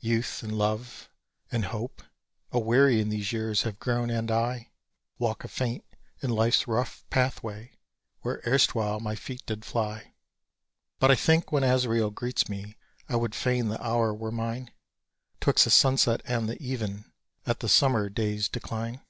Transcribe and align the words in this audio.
Youth 0.00 0.42
and 0.42 0.58
love, 0.58 1.08
and 1.50 1.64
hope, 1.64 2.02
aweary 2.52 3.00
in 3.00 3.08
these 3.08 3.32
years 3.32 3.62
have 3.62 3.78
grown 3.78 4.10
and 4.10 4.30
I 4.30 4.72
Walk 5.18 5.42
afaint 5.42 5.84
in 6.20 6.28
life's 6.28 6.68
rough 6.68 7.02
pathway 7.08 7.78
where 8.20 8.42
erstwhile 8.46 9.00
my 9.00 9.14
feet 9.14 9.42
did 9.46 9.64
fly. 9.64 10.12
But 10.98 11.10
I 11.10 11.14
think 11.14 11.50
when 11.50 11.64
Azrael 11.64 12.10
greets 12.10 12.46
me 12.46 12.76
I 13.08 13.16
would 13.16 13.34
fain 13.34 13.68
the 13.68 13.82
hour 13.82 14.12
were 14.12 14.30
mine 14.30 14.70
'Twixt 15.40 15.64
the 15.64 15.70
sunset 15.70 16.20
and 16.26 16.46
the 16.46 16.60
even 16.62 17.06
at 17.46 17.60
the 17.60 17.68
summer 17.70 18.10
day's 18.10 18.50
decline. 18.50 19.00